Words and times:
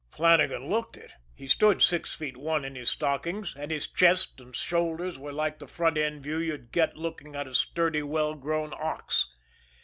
Flannagan 0.09 0.67
looked 0.67 0.97
it. 0.97 1.13
He 1.35 1.47
stood 1.47 1.83
six 1.83 2.15
feet 2.15 2.35
one 2.35 2.65
in 2.65 2.73
his 2.73 2.89
stockings, 2.89 3.53
and 3.55 3.69
his 3.69 3.85
chest 3.87 4.41
and 4.41 4.55
shoulders 4.55 5.19
were 5.19 5.31
like 5.31 5.59
the 5.59 5.67
front 5.67 5.95
end 5.95 6.23
view 6.23 6.39
you'd 6.39 6.71
get 6.71 6.97
looking 6.97 7.35
at 7.35 7.45
a 7.47 7.53
sturdy, 7.53 8.01
well 8.01 8.33
grown 8.33 8.73
ox. 8.73 9.31